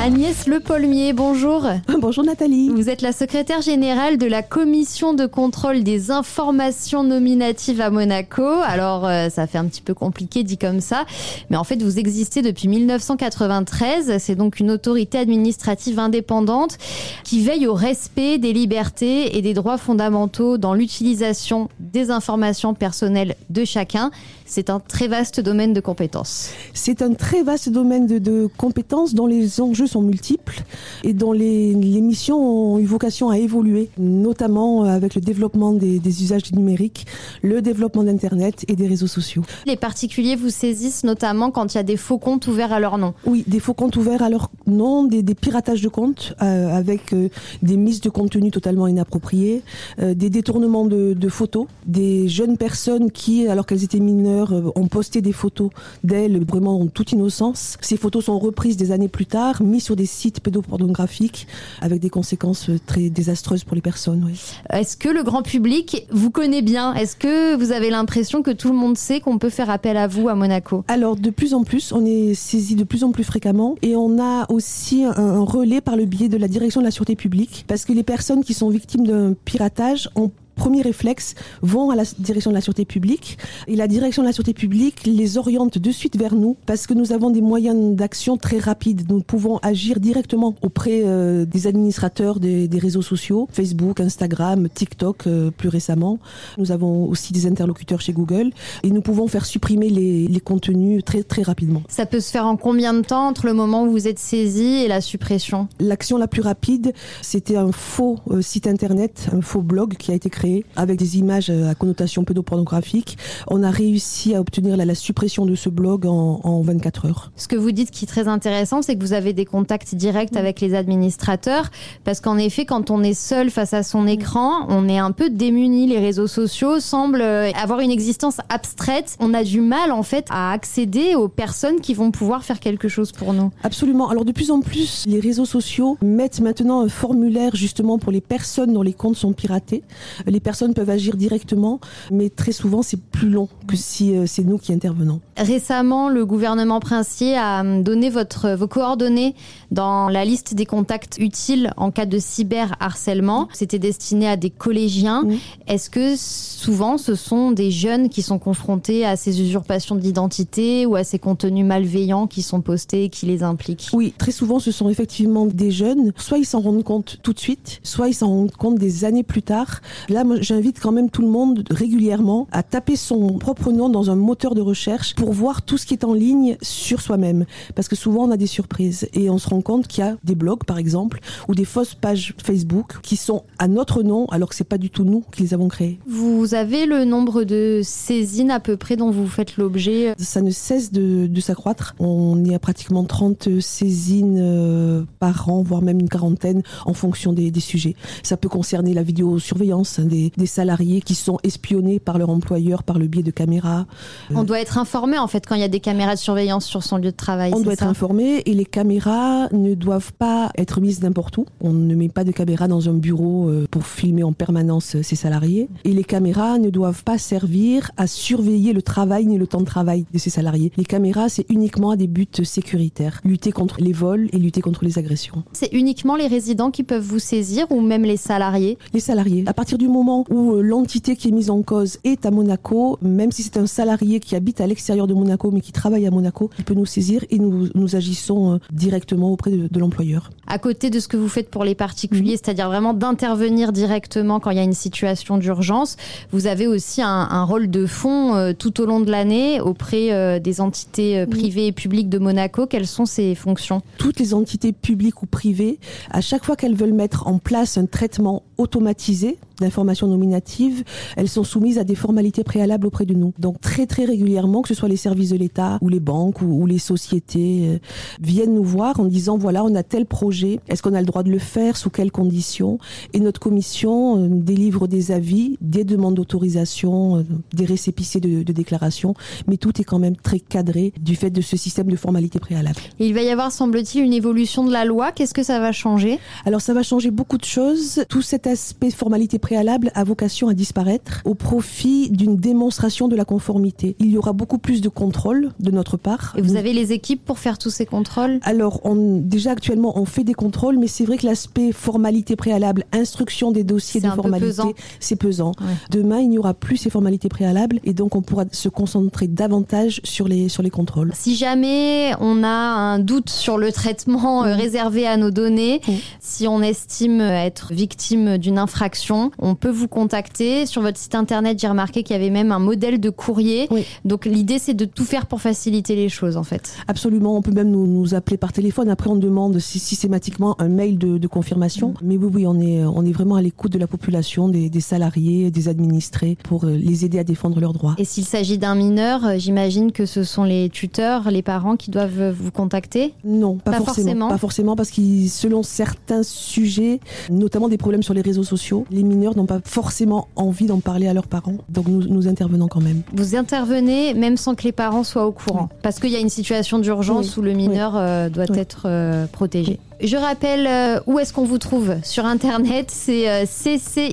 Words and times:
Agnès 0.00 0.46
Le 0.46 0.60
Paulmier, 0.60 1.12
bonjour. 1.12 1.66
Bonjour 2.00 2.22
Nathalie. 2.22 2.68
Vous 2.68 2.88
êtes 2.88 3.02
la 3.02 3.12
secrétaire 3.12 3.62
générale 3.62 4.16
de 4.16 4.26
la 4.26 4.42
commission 4.44 5.12
de 5.12 5.26
contrôle 5.26 5.82
des 5.82 6.12
informations 6.12 7.02
nominatives 7.02 7.80
à 7.80 7.90
Monaco. 7.90 8.44
Alors, 8.44 9.04
euh, 9.06 9.28
ça 9.28 9.48
fait 9.48 9.58
un 9.58 9.64
petit 9.64 9.82
peu 9.82 9.94
compliqué 9.94 10.44
dit 10.44 10.56
comme 10.56 10.80
ça, 10.80 11.04
mais 11.50 11.56
en 11.56 11.64
fait, 11.64 11.82
vous 11.82 11.98
existez 11.98 12.42
depuis 12.42 12.68
1993. 12.68 14.18
C'est 14.18 14.36
donc 14.36 14.60
une 14.60 14.70
autorité 14.70 15.18
administrative 15.18 15.98
indépendante 15.98 16.78
qui 17.24 17.42
veille 17.42 17.66
au 17.66 17.74
respect 17.74 18.38
des 18.38 18.52
libertés 18.52 19.36
et 19.36 19.42
des 19.42 19.52
droits 19.52 19.78
fondamentaux 19.78 20.58
dans 20.58 20.74
l'utilisation 20.74 21.68
des 21.80 22.12
informations 22.12 22.72
personnelles 22.72 23.34
de 23.50 23.64
chacun. 23.64 24.12
C'est 24.46 24.70
un 24.70 24.78
très 24.78 25.08
vaste 25.08 25.40
domaine 25.40 25.72
de 25.72 25.80
compétences. 25.80 26.50
C'est 26.72 27.02
un 27.02 27.14
très 27.14 27.42
vaste 27.42 27.68
domaine 27.68 28.06
de, 28.06 28.18
de 28.18 28.48
compétences 28.56 29.12
dont 29.12 29.26
les 29.26 29.60
enjeux 29.60 29.87
sont 29.88 30.02
multiples 30.02 30.62
et 31.04 31.12
dont 31.12 31.32
les, 31.32 31.74
les, 31.74 32.00
missions 32.00 32.38
ont 32.38 32.78
eu 32.78 32.84
vocation 32.84 33.30
à 33.30 33.38
évoluer, 33.38 33.90
notamment 33.98 34.84
avec 34.84 35.14
le 35.14 35.20
développement 35.20 35.72
des, 35.72 35.98
des 35.98 36.22
usages 36.22 36.42
du 36.44 36.54
numérique, 36.54 37.06
le 37.42 37.60
développement 37.62 38.04
d'Internet 38.04 38.64
et 38.68 38.76
des 38.76 38.86
réseaux 38.86 39.06
sociaux. 39.06 39.42
Les 39.66 39.76
particuliers 39.76 40.36
vous 40.36 40.50
saisissent 40.50 41.04
notamment 41.04 41.50
quand 41.50 41.74
il 41.74 41.76
y 41.76 41.80
a 41.80 41.82
des 41.82 41.96
faux 41.96 42.18
comptes 42.18 42.46
ouverts 42.46 42.72
à 42.72 42.80
leur 42.80 42.98
nom. 42.98 43.14
Oui, 43.26 43.44
des 43.46 43.60
faux 43.60 43.74
comptes 43.74 43.96
ouverts 43.96 44.22
à 44.22 44.30
leur 44.30 44.50
nom, 44.66 45.04
des, 45.04 45.22
des 45.22 45.34
piratages 45.34 45.82
de 45.82 45.88
comptes 45.88 46.34
euh, 46.42 46.68
avec 46.74 47.12
euh, 47.12 47.28
des 47.62 47.76
mises 47.76 48.00
de 48.00 48.10
contenu 48.10 48.50
totalement 48.50 48.86
inappropriées, 48.86 49.62
euh, 49.98 50.14
des 50.14 50.30
détournements 50.30 50.84
de, 50.84 51.14
de, 51.14 51.28
photos, 51.28 51.66
des 51.86 52.28
jeunes 52.28 52.56
personnes 52.56 53.10
qui, 53.10 53.48
alors 53.48 53.66
qu'elles 53.66 53.84
étaient 53.84 54.00
mineures, 54.00 54.52
ont 54.76 54.86
posté 54.86 55.20
des 55.20 55.32
photos 55.32 55.70
d'elles 56.04 56.44
vraiment 56.44 56.80
en 56.80 56.86
toute 56.86 57.12
innocence. 57.12 57.76
Ces 57.80 57.96
photos 57.96 58.26
sont 58.26 58.38
reprises 58.38 58.76
des 58.76 58.92
années 58.92 59.08
plus 59.08 59.26
tard, 59.26 59.62
mises 59.62 59.77
sur 59.80 59.96
des 59.96 60.06
sites 60.06 60.40
pédopornographiques 60.40 61.46
avec 61.80 62.00
des 62.00 62.10
conséquences 62.10 62.70
très 62.86 63.10
désastreuses 63.10 63.64
pour 63.64 63.74
les 63.74 63.80
personnes. 63.80 64.24
Oui. 64.26 64.40
Est-ce 64.70 64.96
que 64.96 65.08
le 65.08 65.22
grand 65.22 65.42
public 65.42 66.06
vous 66.10 66.30
connaît 66.30 66.62
bien? 66.62 66.94
Est-ce 66.94 67.16
que 67.16 67.56
vous 67.56 67.72
avez 67.72 67.90
l'impression 67.90 68.42
que 68.42 68.50
tout 68.50 68.68
le 68.68 68.76
monde 68.76 68.96
sait 68.96 69.20
qu'on 69.20 69.38
peut 69.38 69.50
faire 69.50 69.70
appel 69.70 69.96
à 69.96 70.06
vous 70.06 70.28
à 70.28 70.34
Monaco? 70.34 70.84
Alors 70.88 71.16
de 71.16 71.30
plus 71.30 71.54
en 71.54 71.64
plus, 71.64 71.92
on 71.92 72.04
est 72.04 72.34
saisi 72.34 72.74
de 72.74 72.84
plus 72.84 73.04
en 73.04 73.12
plus 73.12 73.24
fréquemment 73.24 73.76
et 73.82 73.96
on 73.96 74.20
a 74.20 74.46
aussi 74.50 75.04
un 75.04 75.40
relais 75.40 75.80
par 75.80 75.96
le 75.96 76.04
biais 76.04 76.28
de 76.28 76.36
la 76.36 76.48
direction 76.48 76.80
de 76.80 76.86
la 76.86 76.90
sûreté 76.90 77.16
publique 77.16 77.64
parce 77.66 77.84
que 77.84 77.92
les 77.92 78.02
personnes 78.02 78.44
qui 78.44 78.54
sont 78.54 78.68
victimes 78.68 79.06
d'un 79.06 79.34
piratage 79.44 80.10
ont 80.14 80.30
premier 80.58 80.82
réflexe 80.82 81.34
vont 81.62 81.90
à 81.90 81.96
la 81.96 82.02
direction 82.18 82.50
de 82.50 82.56
la 82.56 82.60
sûreté 82.60 82.84
publique 82.84 83.38
et 83.66 83.76
la 83.76 83.88
direction 83.88 84.22
de 84.22 84.26
la 84.26 84.32
sûreté 84.34 84.52
publique 84.52 85.06
les 85.06 85.38
oriente 85.38 85.78
de 85.78 85.90
suite 85.90 86.18
vers 86.18 86.34
nous 86.34 86.56
parce 86.66 86.86
que 86.86 86.92
nous 86.92 87.12
avons 87.12 87.30
des 87.30 87.40
moyens 87.40 87.96
d'action 87.96 88.36
très 88.36 88.58
rapides. 88.58 89.10
Nous 89.10 89.22
pouvons 89.22 89.58
agir 89.58 90.00
directement 90.00 90.54
auprès 90.60 91.02
euh, 91.04 91.46
des 91.46 91.66
administrateurs 91.66 92.40
des, 92.40 92.68
des, 92.68 92.78
réseaux 92.78 93.02
sociaux, 93.02 93.48
Facebook, 93.52 94.00
Instagram, 94.00 94.68
TikTok 94.68 95.26
euh, 95.26 95.50
plus 95.50 95.68
récemment. 95.68 96.18
Nous 96.58 96.72
avons 96.72 97.08
aussi 97.08 97.32
des 97.32 97.46
interlocuteurs 97.46 98.00
chez 98.00 98.12
Google 98.12 98.50
et 98.82 98.90
nous 98.90 99.00
pouvons 99.00 99.28
faire 99.28 99.46
supprimer 99.46 99.88
les, 99.88 100.26
les 100.26 100.40
contenus 100.40 101.04
très 101.04 101.22
très 101.22 101.42
rapidement. 101.42 101.82
Ça 101.88 102.04
peut 102.04 102.20
se 102.20 102.30
faire 102.30 102.46
en 102.46 102.56
combien 102.56 102.92
de 102.92 103.02
temps 103.02 103.28
entre 103.28 103.46
le 103.46 103.54
moment 103.54 103.84
où 103.84 103.90
vous 103.90 104.08
êtes 104.08 104.18
saisi 104.18 104.82
et 104.82 104.88
la 104.88 105.00
suppression? 105.00 105.68
L'action 105.78 106.18
la 106.18 106.26
plus 106.26 106.42
rapide, 106.42 106.92
c'était 107.22 107.56
un 107.56 107.72
faux 107.72 108.18
euh, 108.30 108.42
site 108.42 108.66
internet, 108.66 109.28
un 109.32 109.40
faux 109.40 109.62
blog 109.62 109.94
qui 109.96 110.10
a 110.10 110.14
été 110.14 110.28
créé 110.28 110.47
avec 110.76 110.98
des 110.98 111.18
images 111.18 111.50
à 111.50 111.74
connotation 111.74 112.24
pédopornographique. 112.24 113.18
On 113.48 113.62
a 113.62 113.70
réussi 113.70 114.34
à 114.34 114.40
obtenir 114.40 114.76
la, 114.76 114.84
la 114.84 114.94
suppression 114.94 115.46
de 115.46 115.54
ce 115.54 115.68
blog 115.68 116.06
en, 116.06 116.40
en, 116.42 116.60
24 116.62 117.06
heures. 117.06 117.32
Ce 117.36 117.48
que 117.48 117.56
vous 117.56 117.72
dites 117.72 117.90
qui 117.90 118.04
est 118.04 118.08
très 118.08 118.28
intéressant, 118.28 118.82
c'est 118.82 118.96
que 118.96 119.00
vous 119.00 119.12
avez 119.12 119.32
des 119.32 119.44
contacts 119.44 119.94
directs 119.94 120.36
avec 120.36 120.60
les 120.60 120.74
administrateurs, 120.74 121.70
parce 122.04 122.20
qu'en 122.20 122.38
effet, 122.38 122.64
quand 122.64 122.90
on 122.90 123.02
est 123.02 123.14
seul 123.14 123.50
face 123.50 123.74
à 123.74 123.82
son 123.82 124.06
écran, 124.06 124.66
on 124.68 124.88
est 124.88 124.98
un 124.98 125.12
peu 125.12 125.30
démuni. 125.30 125.86
Les 125.86 125.98
réseaux 125.98 126.26
sociaux 126.26 126.80
semblent 126.80 127.22
avoir 127.22 127.80
une 127.80 127.90
existence 127.90 128.38
abstraite. 128.48 129.16
On 129.20 129.34
a 129.34 129.44
du 129.44 129.60
mal 129.60 129.92
en 129.92 130.02
fait 130.02 130.26
à 130.30 130.52
accéder 130.52 131.14
aux 131.14 131.28
personnes 131.28 131.80
qui 131.80 131.94
vont 131.94 132.10
pouvoir 132.10 132.44
faire 132.44 132.60
quelque 132.60 132.88
chose 132.88 133.12
pour 133.12 133.32
nous. 133.32 133.50
Absolument. 133.62 134.08
Alors 134.08 134.24
de 134.24 134.32
plus 134.32 134.50
en 134.50 134.60
plus, 134.60 135.04
les 135.06 135.20
réseaux 135.20 135.44
sociaux 135.44 135.96
mettent 136.02 136.40
maintenant 136.40 136.80
un 136.80 136.88
formulaire 136.88 137.54
justement 137.54 137.98
pour 137.98 138.12
les 138.12 138.20
personnes 138.20 138.72
dont 138.72 138.82
les 138.82 138.92
comptes 138.92 139.16
sont 139.16 139.32
piratés. 139.32 139.82
Les 140.26 140.37
personnes 140.40 140.74
peuvent 140.74 140.90
agir 140.90 141.16
directement, 141.16 141.80
mais 142.10 142.30
très 142.30 142.52
souvent 142.52 142.82
c'est 142.82 143.00
plus 143.00 143.30
long 143.30 143.48
que 143.66 143.76
si 143.76 144.16
euh, 144.16 144.26
c'est 144.26 144.44
nous 144.44 144.58
qui 144.58 144.72
intervenons. 144.72 145.20
Récemment, 145.38 146.08
le 146.08 146.26
gouvernement 146.26 146.80
princier 146.80 147.36
a 147.36 147.62
donné 147.62 148.10
votre, 148.10 148.50
vos 148.54 148.66
coordonnées 148.66 149.36
dans 149.70 150.08
la 150.08 150.24
liste 150.24 150.54
des 150.54 150.66
contacts 150.66 151.16
utiles 151.18 151.72
en 151.76 151.92
cas 151.92 152.06
de 152.06 152.18
cyberharcèlement. 152.18 153.46
C'était 153.52 153.78
destiné 153.78 154.28
à 154.28 154.36
des 154.36 154.50
collégiens. 154.50 155.24
Est-ce 155.68 155.90
que 155.90 156.16
souvent 156.16 156.98
ce 156.98 157.14
sont 157.14 157.52
des 157.52 157.70
jeunes 157.70 158.08
qui 158.08 158.22
sont 158.22 158.40
confrontés 158.40 159.06
à 159.06 159.16
ces 159.16 159.40
usurpations 159.40 159.94
d'identité 159.94 160.86
ou 160.86 160.96
à 160.96 161.04
ces 161.04 161.20
contenus 161.20 161.64
malveillants 161.64 162.26
qui 162.26 162.42
sont 162.42 162.60
postés 162.60 163.04
et 163.04 163.08
qui 163.08 163.26
les 163.26 163.44
impliquent? 163.44 163.90
Oui, 163.92 164.14
très 164.18 164.32
souvent 164.32 164.58
ce 164.58 164.72
sont 164.72 164.88
effectivement 164.88 165.46
des 165.46 165.70
jeunes. 165.70 166.12
Soit 166.16 166.38
ils 166.38 166.46
s'en 166.46 166.60
rendent 166.60 166.82
compte 166.82 167.18
tout 167.22 167.32
de 167.32 167.38
suite, 167.38 167.78
soit 167.84 168.08
ils 168.08 168.14
s'en 168.14 168.26
rendent 168.28 168.50
compte 168.50 168.78
des 168.78 169.04
années 169.04 169.22
plus 169.22 169.42
tard. 169.42 169.82
Là, 170.08 170.24
j'invite 170.40 170.80
quand 170.80 170.92
même 170.92 171.10
tout 171.10 171.22
le 171.22 171.28
monde 171.28 171.64
régulièrement 171.70 172.48
à 172.50 172.64
taper 172.64 172.96
son 172.96 173.38
propre 173.38 173.70
nom 173.70 173.88
dans 173.88 174.10
un 174.10 174.16
moteur 174.16 174.56
de 174.56 174.60
recherche 174.60 175.14
pour 175.14 175.27
voir 175.32 175.62
tout 175.62 175.78
ce 175.78 175.86
qui 175.86 175.94
est 175.94 176.04
en 176.04 176.14
ligne 176.14 176.56
sur 176.62 177.00
soi-même. 177.00 177.44
Parce 177.74 177.88
que 177.88 177.96
souvent, 177.96 178.24
on 178.24 178.30
a 178.30 178.36
des 178.36 178.46
surprises 178.46 179.08
et 179.12 179.30
on 179.30 179.38
se 179.38 179.48
rend 179.48 179.60
compte 179.60 179.86
qu'il 179.86 180.04
y 180.04 180.06
a 180.06 180.16
des 180.24 180.34
blogs, 180.34 180.64
par 180.64 180.78
exemple, 180.78 181.20
ou 181.48 181.54
des 181.54 181.64
fausses 181.64 181.94
pages 181.94 182.34
Facebook 182.42 183.00
qui 183.02 183.16
sont 183.16 183.44
à 183.58 183.68
notre 183.68 184.02
nom 184.02 184.26
alors 184.26 184.48
que 184.48 184.54
c'est 184.54 184.64
pas 184.64 184.78
du 184.78 184.90
tout 184.90 185.04
nous 185.04 185.24
qui 185.32 185.42
les 185.42 185.54
avons 185.54 185.68
créées. 185.68 185.98
Vous 186.06 186.54
avez 186.54 186.86
le 186.86 187.04
nombre 187.04 187.44
de 187.44 187.80
saisines 187.82 188.50
à 188.50 188.60
peu 188.60 188.76
près 188.76 188.96
dont 188.96 189.10
vous 189.10 189.26
faites 189.26 189.56
l'objet? 189.56 190.14
Ça 190.18 190.40
ne 190.40 190.50
cesse 190.50 190.92
de, 190.92 191.26
de 191.26 191.40
s'accroître. 191.40 191.94
On 191.98 192.44
est 192.44 192.54
à 192.54 192.58
pratiquement 192.58 193.04
30 193.04 193.60
saisines 193.60 194.38
euh, 194.40 195.04
par 195.18 195.48
an, 195.48 195.62
voire 195.62 195.82
même 195.82 196.00
une 196.00 196.08
quarantaine 196.08 196.62
en 196.86 196.94
fonction 196.94 197.32
des, 197.32 197.50
des 197.50 197.60
sujets. 197.60 197.94
Ça 198.22 198.36
peut 198.36 198.48
concerner 198.48 198.94
la 198.94 199.02
vidéosurveillance, 199.02 200.00
des, 200.00 200.32
des, 200.36 200.46
salariés 200.46 201.00
qui 201.00 201.14
sont 201.14 201.38
espionnés 201.42 201.98
par 201.98 202.18
leur 202.18 202.30
employeur 202.30 202.82
par 202.82 202.98
le 202.98 203.06
biais 203.06 203.22
de 203.22 203.30
caméras. 203.30 203.86
On 204.34 204.44
doit 204.44 204.60
être 204.60 204.78
informé 204.78 205.17
en 205.18 205.26
fait 205.28 205.46
quand 205.46 205.54
il 205.54 205.60
y 205.60 205.64
a 205.64 205.68
des 205.68 205.80
caméras 205.80 206.14
de 206.14 206.20
surveillance 206.20 206.64
sur 206.64 206.82
son 206.82 206.96
lieu 206.96 207.10
de 207.10 207.10
travail. 207.10 207.52
On 207.54 207.60
doit 207.60 207.72
être 207.72 207.82
informé 207.82 208.42
et 208.46 208.54
les 208.54 208.64
caméras 208.64 209.48
ne 209.52 209.74
doivent 209.74 210.12
pas 210.12 210.50
être 210.56 210.80
mises 210.80 211.02
n'importe 211.02 211.38
où. 211.38 211.46
On 211.60 211.72
ne 211.72 211.94
met 211.94 212.08
pas 212.08 212.24
de 212.24 212.32
caméra 212.32 212.68
dans 212.68 212.88
un 212.88 212.94
bureau 212.94 213.48
euh, 213.48 213.66
pour 213.70 213.86
filmer 213.86 214.22
en 214.22 214.32
permanence 214.32 215.00
ses 215.02 215.16
salariés. 215.16 215.68
Et 215.84 215.92
les 215.92 216.04
caméras 216.04 216.58
ne 216.58 216.70
doivent 216.70 217.04
pas 217.04 217.18
servir 217.18 217.90
à 217.96 218.06
surveiller 218.06 218.72
le 218.72 218.82
travail 218.82 219.26
ni 219.26 219.38
le 219.38 219.46
temps 219.46 219.60
de 219.60 219.66
travail 219.66 220.04
de 220.12 220.18
ces 220.18 220.30
salariés. 220.30 220.72
Les 220.76 220.84
caméras, 220.84 221.28
c'est 221.28 221.46
uniquement 221.50 221.90
à 221.90 221.96
des 221.96 222.06
buts 222.06 222.26
sécuritaires. 222.44 223.20
Lutter 223.24 223.52
contre 223.52 223.80
les 223.80 223.92
vols 223.92 224.28
et 224.32 224.38
lutter 224.38 224.60
contre 224.60 224.84
les 224.84 224.98
agressions. 224.98 225.42
C'est 225.52 225.72
uniquement 225.72 226.16
les 226.16 226.26
résidents 226.26 226.70
qui 226.70 226.84
peuvent 226.84 227.02
vous 227.02 227.18
saisir 227.18 227.66
ou 227.70 227.80
même 227.80 228.02
les 228.02 228.16
salariés 228.16 228.78
Les 228.94 229.00
salariés. 229.00 229.44
À 229.46 229.54
partir 229.54 229.78
du 229.78 229.88
moment 229.88 230.24
où 230.30 230.54
l'entité 230.54 231.16
qui 231.16 231.28
est 231.28 231.32
mise 231.32 231.50
en 231.50 231.62
cause 231.62 231.98
est 232.04 232.26
à 232.26 232.30
Monaco, 232.30 232.98
même 233.02 233.32
si 233.32 233.42
c'est 233.42 233.56
un 233.56 233.66
salarié 233.66 234.20
qui 234.20 234.36
habite 234.36 234.60
à 234.60 234.66
l'extérieur 234.66 235.06
de 235.08 235.14
Monaco 235.14 235.50
mais 235.50 235.60
qui 235.60 235.72
travaille 235.72 236.06
à 236.06 236.10
Monaco, 236.10 236.50
il 236.58 236.64
peut 236.64 236.74
nous 236.74 236.86
saisir 236.86 237.24
et 237.30 237.38
nous, 237.38 237.68
nous 237.74 237.96
agissons 237.96 238.60
directement 238.72 239.30
auprès 239.32 239.50
de, 239.50 239.68
de 239.68 239.80
l'employeur. 239.80 240.30
À 240.46 240.58
côté 240.58 240.90
de 240.90 241.00
ce 241.00 241.08
que 241.08 241.16
vous 241.16 241.28
faites 241.28 241.50
pour 241.50 241.64
les 241.64 241.74
particuliers, 241.74 242.34
mmh. 242.34 242.38
c'est-à-dire 242.42 242.68
vraiment 242.68 242.94
d'intervenir 242.94 243.72
directement 243.72 244.40
quand 244.40 244.50
il 244.50 244.56
y 244.56 244.60
a 244.60 244.64
une 244.64 244.72
situation 244.72 245.36
d'urgence, 245.36 245.96
vous 246.32 246.46
avez 246.46 246.66
aussi 246.66 247.02
un, 247.02 247.28
un, 247.30 247.44
rôle 247.44 247.70
de 247.70 247.86
fond 247.86 248.34
euh, 248.34 248.52
tout 248.52 248.80
au 248.80 248.86
long 248.86 249.00
de 249.00 249.10
l'année 249.10 249.60
auprès 249.60 250.12
euh, 250.12 250.38
des 250.38 250.60
entités 250.60 251.18
euh, 251.18 251.26
privées 251.26 251.66
mmh. 251.66 251.68
et 251.68 251.72
publiques 251.72 252.08
de 252.08 252.18
Monaco. 252.18 252.66
Quelles 252.66 252.86
sont 252.86 253.06
ces 253.06 253.34
fonctions? 253.34 253.82
Toutes 253.98 254.20
les 254.20 254.34
entités 254.34 254.72
publiques 254.72 255.22
ou 255.22 255.26
privées, 255.26 255.78
à 256.10 256.20
chaque 256.20 256.44
fois 256.44 256.56
qu'elles 256.56 256.74
veulent 256.74 256.92
mettre 256.92 257.26
en 257.26 257.38
place 257.38 257.78
un 257.78 257.86
traitement 257.86 258.42
automatisé 258.58 259.38
d'informations 259.60 260.06
nominatives, 260.06 260.84
elles 261.16 261.28
sont 261.28 261.44
soumises 261.44 261.78
à 261.78 261.84
des 261.84 261.94
formalités 261.94 262.44
préalables 262.44 262.86
auprès 262.86 263.06
de 263.06 263.14
nous. 263.14 263.32
Donc 263.38 263.60
très 263.60 263.86
très 263.86 264.04
régulièrement, 264.04 264.62
que 264.62 264.68
ce 264.68 264.74
soit 264.74 264.88
les 264.88 264.96
services 264.96 265.30
de 265.30 265.36
l'État 265.36 265.78
ou 265.80 265.88
les 265.88 266.00
banques 266.00 266.42
ou, 266.42 266.62
ou 266.62 266.66
les 266.66 266.78
sociétés, 266.78 267.62
euh, 267.64 267.78
viennent 268.20 268.54
nous 268.54 268.64
voir 268.64 269.00
en 269.00 269.04
disant 269.04 269.38
voilà 269.38 269.64
on 269.64 269.74
a 269.74 269.82
tel 269.82 270.06
projet, 270.06 270.60
est-ce 270.68 270.82
qu'on 270.82 270.94
a 270.94 271.00
le 271.00 271.06
droit 271.06 271.22
de 271.22 271.30
le 271.30 271.38
faire, 271.38 271.76
sous 271.76 271.90
quelles 271.90 272.12
conditions? 272.12 272.78
Et 273.12 273.20
notre 273.20 273.40
commission 273.40 274.18
euh, 274.18 274.28
délivre 274.30 274.86
des 274.86 275.12
avis, 275.12 275.56
des 275.60 275.84
demandes 275.84 276.14
d'autorisation, 276.14 277.18
euh, 277.18 277.22
des 277.52 277.64
récépissés 277.64 278.20
de, 278.20 278.42
de 278.42 278.52
déclaration, 278.52 279.14
mais 279.46 279.56
tout 279.56 279.80
est 279.80 279.84
quand 279.84 279.98
même 279.98 280.16
très 280.16 280.40
cadré 280.40 280.92
du 281.00 281.16
fait 281.16 281.30
de 281.30 281.40
ce 281.40 281.56
système 281.56 281.88
de 281.88 281.96
formalités 281.96 282.40
préalables. 282.40 282.80
Il 282.98 283.14
va 283.14 283.22
y 283.22 283.30
avoir 283.30 283.52
semble-t-il 283.52 284.04
une 284.04 284.12
évolution 284.12 284.64
de 284.64 284.72
la 284.72 284.84
loi. 284.84 285.12
Qu'est-ce 285.12 285.34
que 285.34 285.42
ça 285.42 285.60
va 285.60 285.72
changer? 285.72 286.18
Alors 286.44 286.60
ça 286.60 286.74
va 286.74 286.82
changer 286.82 287.10
beaucoup 287.10 287.38
de 287.38 287.44
choses. 287.44 288.04
Tout 288.08 288.22
cet 288.22 288.47
aspect 288.48 288.90
formalité 288.90 289.38
préalable 289.38 289.90
a 289.94 290.04
vocation 290.04 290.48
à 290.48 290.54
disparaître 290.54 291.22
au 291.24 291.34
profit 291.34 292.10
d'une 292.10 292.36
démonstration 292.36 293.08
de 293.08 293.16
la 293.16 293.24
conformité. 293.24 293.96
Il 293.98 294.10
y 294.10 294.18
aura 294.18 294.32
beaucoup 294.32 294.58
plus 294.58 294.80
de 294.80 294.88
contrôle 294.88 295.52
de 295.60 295.70
notre 295.70 295.96
part. 295.96 296.34
Et 296.36 296.42
vous 296.42 296.56
avez 296.56 296.72
les 296.72 296.92
équipes 296.92 297.24
pour 297.24 297.38
faire 297.38 297.58
tous 297.58 297.70
ces 297.70 297.86
contrôles? 297.86 298.40
Alors, 298.42 298.80
on, 298.84 299.18
déjà 299.18 299.52
actuellement, 299.52 299.98
on 299.98 300.04
fait 300.04 300.24
des 300.24 300.34
contrôles, 300.34 300.78
mais 300.78 300.86
c'est 300.86 301.04
vrai 301.04 301.18
que 301.18 301.26
l'aspect 301.26 301.72
formalité 301.72 302.36
préalable, 302.36 302.84
instruction 302.92 303.52
des 303.52 303.64
dossiers 303.64 304.00
de 304.00 304.08
formalité, 304.08 304.74
c'est 305.00 305.16
pesant. 305.16 305.52
Demain, 305.90 306.20
il 306.20 306.30
n'y 306.30 306.38
aura 306.38 306.54
plus 306.54 306.76
ces 306.76 306.90
formalités 306.90 307.28
préalables 307.28 307.80
et 307.84 307.92
donc 307.92 308.16
on 308.16 308.22
pourra 308.22 308.44
se 308.52 308.68
concentrer 308.68 309.28
davantage 309.28 310.00
sur 310.04 310.28
les, 310.28 310.48
sur 310.48 310.62
les 310.62 310.70
contrôles. 310.70 311.12
Si 311.14 311.36
jamais 311.36 312.14
on 312.20 312.42
a 312.42 312.48
un 312.48 312.98
doute 312.98 313.30
sur 313.30 313.58
le 313.58 313.72
traitement 313.72 314.44
euh, 314.44 314.54
réservé 314.54 315.06
à 315.06 315.16
nos 315.16 315.30
données, 315.30 315.80
si 316.20 316.46
on 316.48 316.62
estime 316.62 317.20
être 317.20 317.72
victime 317.72 318.37
d'une 318.38 318.58
infraction, 318.58 319.30
on 319.38 319.54
peut 319.54 319.70
vous 319.70 319.88
contacter. 319.88 320.66
Sur 320.66 320.82
votre 320.82 320.98
site 320.98 321.14
internet, 321.14 321.58
j'ai 321.58 321.68
remarqué 321.68 322.02
qu'il 322.02 322.14
y 322.14 322.18
avait 322.18 322.30
même 322.30 322.52
un 322.52 322.58
modèle 322.58 323.00
de 323.00 323.10
courrier. 323.10 323.68
Donc 324.04 324.24
l'idée, 324.24 324.58
c'est 324.58 324.74
de 324.74 324.84
tout 324.84 325.04
faire 325.04 325.26
pour 325.26 325.40
faciliter 325.40 325.96
les 325.96 326.08
choses, 326.08 326.36
en 326.36 326.42
fait. 326.42 326.74
Absolument. 326.86 327.36
On 327.36 327.42
peut 327.42 327.52
même 327.52 327.70
nous, 327.70 327.86
nous 327.86 328.14
appeler 328.14 328.36
par 328.36 328.52
téléphone. 328.52 328.88
Après, 328.88 329.10
on 329.10 329.16
demande 329.16 329.58
systématiquement 329.58 330.60
un 330.60 330.68
mail 330.68 330.98
de, 330.98 331.18
de 331.18 331.26
confirmation. 331.26 331.90
Mm. 331.90 331.94
Mais 332.02 332.16
oui, 332.16 332.30
oui, 332.32 332.46
on 332.46 332.60
est, 332.60 332.84
on 332.84 333.04
est 333.04 333.12
vraiment 333.12 333.36
à 333.36 333.42
l'écoute 333.42 333.72
de 333.72 333.78
la 333.78 333.86
population, 333.86 334.48
des, 334.48 334.68
des, 334.68 334.80
salariés, 334.80 335.50
des 335.50 335.68
administrés, 335.68 336.36
pour 336.44 336.64
euh, 336.64 336.76
les 336.76 337.04
aider 337.04 337.18
à 337.18 337.24
défendre 337.24 337.60
leurs 337.60 337.72
droits. 337.72 337.94
Et 337.98 338.04
s'il 338.04 338.24
s'agit 338.24 338.58
d'un 338.58 338.74
mineur, 338.74 339.24
euh, 339.24 339.34
j'imagine 339.38 339.92
que 339.92 340.06
ce 340.06 340.22
sont 340.24 340.44
les 340.44 340.70
tuteurs, 340.70 341.30
les 341.30 341.42
parents 341.42 341.76
qui 341.76 341.90
doivent 341.90 342.30
vous 342.30 342.50
contacter? 342.50 343.14
Non, 343.24 343.56
pas, 343.56 343.72
forcément, 343.72 343.94
forcément. 343.94 344.28
Pas 344.28 344.38
forcément, 344.38 344.76
parce 344.76 344.90
que 344.90 345.02
selon 345.28 345.62
certains 345.62 346.22
sujets, 346.22 347.00
notamment 347.30 347.68
des 347.68 347.78
problèmes 347.78 348.02
sur 348.02 348.14
les 348.14 348.22
réseaux 348.28 348.44
sociaux, 348.44 348.86
les 348.90 349.02
mineurs 349.02 349.36
n'ont 349.36 349.46
pas 349.46 349.60
forcément 349.64 350.28
envie 350.36 350.66
d'en 350.66 350.80
parler 350.80 351.08
à 351.08 351.14
leurs 351.14 351.26
parents. 351.26 351.58
Donc 351.68 351.88
nous, 351.88 352.06
nous 352.06 352.28
intervenons 352.28 352.68
quand 352.68 352.80
même. 352.80 353.02
Vous 353.12 353.36
intervenez 353.36 354.14
même 354.14 354.36
sans 354.36 354.54
que 354.54 354.62
les 354.62 354.72
parents 354.72 355.04
soient 355.04 355.26
au 355.26 355.32
courant, 355.32 355.68
parce 355.82 355.98
qu'il 355.98 356.10
y 356.10 356.16
a 356.16 356.20
une 356.20 356.28
situation 356.28 356.78
d'urgence 356.78 357.36
où 357.36 357.42
le 357.42 357.52
mineur 357.52 357.96
euh, 357.96 358.28
doit 358.28 358.46
être 358.54 358.82
euh, 358.86 359.26
protégé. 359.26 359.78
Je 360.00 360.16
rappelle 360.16 360.66
euh, 360.66 361.00
où 361.06 361.18
est-ce 361.18 361.32
qu'on 361.32 361.44
vous 361.44 361.58
trouve 361.58 361.96
sur 362.04 362.24
internet, 362.24 362.90
c'est 362.90 363.46
ccin.mc. 363.46 364.12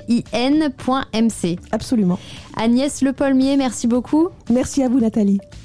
Absolument. 1.72 2.18
Agnès 2.58 3.02
Le 3.02 3.10
Lepolmier, 3.10 3.58
merci 3.58 3.88
beaucoup. 3.88 4.30
Merci 4.50 4.82
à 4.82 4.90
vous 4.90 5.00
Nathalie. 5.00 5.40